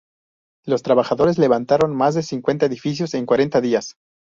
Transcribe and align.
Los 0.65 0.81
trabajadores 0.81 1.37
levantaron 1.37 1.95
más 1.95 2.15
de 2.15 2.23
cincuenta 2.23 2.65
edificios 2.65 3.13
en 3.13 3.27
cuarenta 3.27 3.61
días. 3.61 3.97